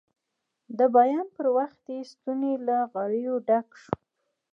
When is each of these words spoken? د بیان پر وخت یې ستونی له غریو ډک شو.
د 0.77 0.79
بیان 0.95 1.27
پر 1.35 1.45
وخت 1.57 1.81
یې 1.93 1.99
ستونی 2.11 2.53
له 2.67 2.77
غریو 2.93 3.35
ډک 3.47 3.67
شو. 3.81 3.93